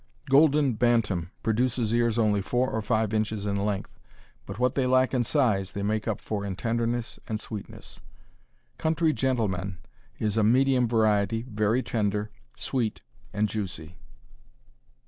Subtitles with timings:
[0.31, 3.99] Golden Bantam produces ears only four or five inches in length,
[4.47, 7.99] but what they lack in size they make up for in tenderness and sweetness.
[8.79, 9.77] Country Gentleman
[10.17, 13.01] is a medium variety, very tender, sweet,
[13.31, 13.99] and juicy.